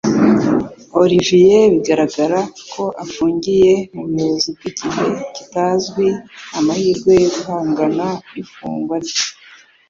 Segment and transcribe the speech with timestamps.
[1.01, 2.39] Olivier bigaragara
[2.71, 5.03] ko afungiye mu buyobozi bw'igihe
[5.35, 6.05] kitazwi
[6.47, 9.23] nta mahirwe yo guhangana n'ifungwa rye